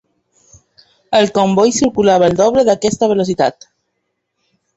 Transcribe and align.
El 1.17 1.29
comboi 1.35 1.73
circulava 1.81 2.27
al 2.29 2.39
doble 2.41 2.65
d’aquesta 2.71 3.11
velocitat. 3.13 3.69